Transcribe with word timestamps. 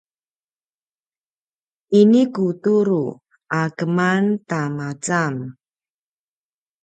ini 1.99 2.21
ku 2.33 2.45
turu 2.63 3.03
a 3.59 3.63
keman 3.77 4.23
ta 4.49 4.61
macam 4.77 5.33